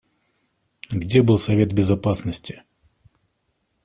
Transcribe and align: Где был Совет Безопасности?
Где 0.89 1.21
был 1.21 1.37
Совет 1.37 1.73
Безопасности? 1.73 2.63